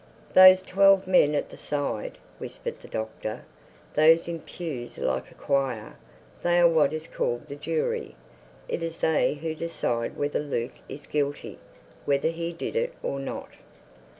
[0.33, 5.95] "Those twelve men at the side," whispered the Doctor—"those in pews like a choir,
[6.41, 8.15] they are what is called the jury.
[8.67, 13.49] It is they who decide whether Luke is guilty—whether he did it or not."